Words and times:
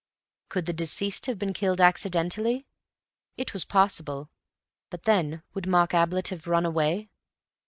Could 0.49 0.65
the 0.65 0.73
deceased 0.73 1.27
have 1.27 1.37
been 1.37 1.53
killed 1.53 1.79
accidentally? 1.79 2.65
It 3.37 3.53
was 3.53 3.65
possible, 3.65 4.31
but 4.89 5.03
then 5.03 5.43
would 5.53 5.67
Mark 5.67 5.93
Ablett 5.93 6.29
have 6.29 6.47
run 6.47 6.65
away? 6.65 7.11